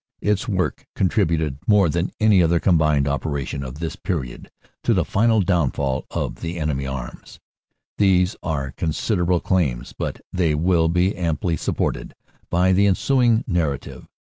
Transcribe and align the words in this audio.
Its 0.23 0.47
work 0.47 0.87
con 0.95 1.09
tributed 1.09 1.57
more 1.67 1.87
than 1.87 2.11
any 2.19 2.41
other 2.41 2.59
combined 2.59 3.07
operation 3.07 3.63
of 3.63 3.77
this 3.77 3.95
period 3.95 4.49
to 4.83 4.95
the 4.95 5.05
final 5.05 5.41
downfall 5.41 6.07
of 6.09 6.37
the 6.41 6.57
enemy 6.59 6.87
arms. 6.87 7.39
These 7.99 8.35
are 8.41 8.71
consider 8.71 9.25
able 9.25 9.39
claims 9.39 9.93
but 9.93 10.19
they 10.33 10.55
will 10.55 10.87
be 10.89 11.15
amply 11.15 11.55
supported 11.55 12.15
by 12.49 12.73
the 12.73 12.87
ensuing 12.87 13.43
narrative. 13.45 14.07